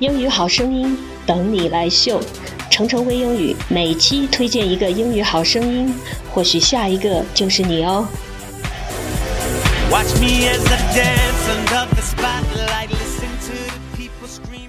[0.00, 2.20] 英语好声音等你来秀，
[2.70, 5.92] 程程微英语每期推荐一个英语好声音，
[6.32, 8.06] 或许下一个就是你哦。
[9.90, 14.68] Watch me as I dance under the spotlight, listen to the people screaming.